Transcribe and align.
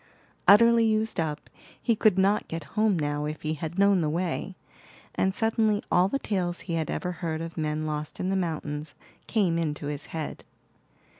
Utterly 0.47 0.83
used 0.85 1.19
up, 1.19 1.47
he 1.79 1.95
could 1.95 2.17
not 2.17 2.47
get 2.47 2.63
home 2.73 2.97
now 2.97 3.25
if 3.25 3.43
he 3.43 3.53
had 3.53 3.77
known 3.77 4.01
the 4.01 4.09
way; 4.09 4.55
and 5.13 5.31
suddenly 5.31 5.83
all 5.91 6.07
the 6.07 6.17
tales 6.17 6.61
he 6.61 6.73
had 6.73 6.89
ever 6.89 7.11
heard 7.11 7.39
of 7.39 7.55
men 7.55 7.85
lost 7.85 8.19
in 8.19 8.29
the 8.29 8.35
mountains 8.35 8.95
came 9.27 9.59
into 9.59 9.85
his 9.85 10.07
head. 10.07 10.43